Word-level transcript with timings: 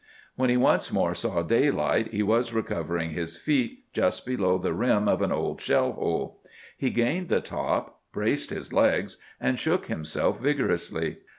When 0.35 0.49
he 0.49 0.57
once 0.57 0.91
more 0.91 1.13
saw 1.13 1.43
daylight, 1.43 2.07
he 2.07 2.23
was 2.23 2.53
recovering 2.53 3.11
his 3.11 3.37
feet 3.37 3.93
just 3.93 4.25
below 4.25 4.57
the 4.57 4.73
rim 4.73 5.07
of 5.07 5.21
an 5.21 5.31
old 5.31 5.61
shell 5.61 5.91
hole. 5.91 6.41
He 6.75 6.89
gained 6.89 7.29
the 7.29 7.39
top, 7.39 7.99
braced 8.11 8.49
his 8.49 8.73
legs, 8.73 9.17
and 9.39 9.59
shook 9.59 9.85
himself 9.85 10.39
vigorously. 10.39 11.17